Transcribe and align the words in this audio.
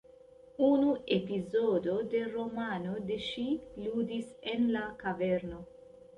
Unu 0.67 0.93
epizodo 1.17 1.93
de 2.13 2.21
romano 2.31 2.95
de 3.11 3.19
ŝi 3.27 3.45
ludis 3.85 4.35
en 4.57 4.67
la 4.79 4.85
kaverno. 5.05 5.63